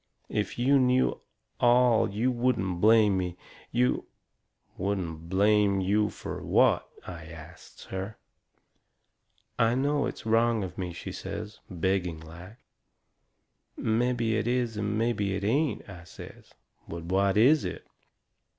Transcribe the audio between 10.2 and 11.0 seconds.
wrong of me,"